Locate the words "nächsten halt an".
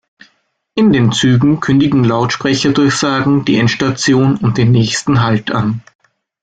4.71-5.83